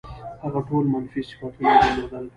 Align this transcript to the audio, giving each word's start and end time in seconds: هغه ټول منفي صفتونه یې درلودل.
هغه 0.43 0.59
ټول 0.67 0.83
منفي 0.93 1.21
صفتونه 1.29 1.69
یې 1.73 1.79
درلودل. 1.83 2.25